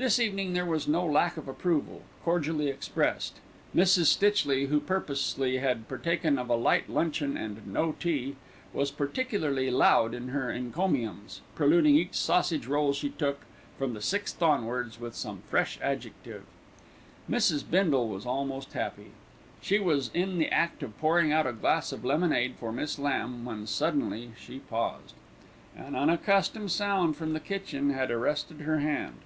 This 0.00 0.18
evening 0.18 0.54
there 0.54 0.64
was 0.64 0.88
no 0.88 1.04
lack 1.04 1.36
of 1.36 1.46
approval, 1.46 2.00
cordially 2.24 2.68
expressed. 2.68 3.34
Mrs. 3.76 4.06
Stitchley, 4.06 4.68
who 4.68 4.80
purposely 4.80 5.58
had 5.58 5.88
partaken 5.88 6.38
of 6.38 6.48
a 6.48 6.54
light 6.54 6.88
luncheon 6.88 7.36
and 7.36 7.66
no 7.66 7.92
tea, 7.92 8.36
was 8.72 8.90
particularly 8.90 9.70
loud 9.70 10.14
in 10.14 10.28
her 10.28 10.50
encomiums, 10.50 11.42
preluding 11.54 11.96
each 11.96 12.14
sausage 12.14 12.66
roll 12.66 12.94
she 12.94 13.10
took, 13.10 13.40
from 13.76 13.92
the 13.92 14.00
sixth 14.00 14.40
onwards, 14.42 14.98
with 14.98 15.14
some 15.14 15.42
fresh 15.50 15.78
adjective. 15.82 16.44
Mrs. 17.30 17.62
Bindle 17.70 18.08
was 18.08 18.24
almost 18.24 18.72
happy. 18.72 19.10
She 19.60 19.78
was 19.78 20.10
in 20.14 20.38
the 20.38 20.48
act 20.48 20.82
of 20.82 20.98
pouring 20.98 21.30
out 21.30 21.46
a 21.46 21.52
glass 21.52 21.92
of 21.92 22.06
lemonade 22.06 22.54
for 22.58 22.72
Miss 22.72 22.98
Lamb, 22.98 23.44
when 23.44 23.66
suddenly 23.66 24.30
she 24.42 24.60
paused. 24.60 25.12
An 25.76 25.94
unaccustomed 25.94 26.70
sound 26.70 27.18
from 27.18 27.34
the 27.34 27.38
kitchen 27.40 27.90
had 27.90 28.10
arrested 28.10 28.60
her 28.62 28.78
hand. 28.78 29.16